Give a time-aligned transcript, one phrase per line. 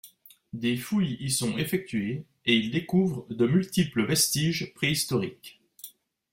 [0.53, 5.61] Des fouilles y sont effectuées et ils découvrent de multiples vestiges préhistoriques.